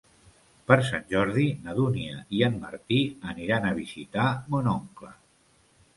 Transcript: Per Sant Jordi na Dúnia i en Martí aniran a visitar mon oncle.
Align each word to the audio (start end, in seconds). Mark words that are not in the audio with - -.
Per 0.69 0.77
Sant 0.87 1.03
Jordi 1.11 1.43
na 1.67 1.75
Dúnia 1.81 2.23
i 2.39 2.43
en 2.49 2.57
Martí 2.63 2.99
aniran 3.35 3.69
a 3.69 3.75
visitar 3.81 4.27
mon 4.55 4.71
oncle. 4.77 5.17